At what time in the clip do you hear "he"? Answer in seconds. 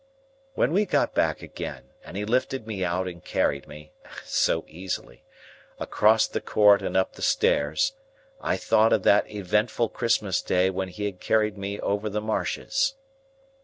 2.17-2.25, 10.87-11.05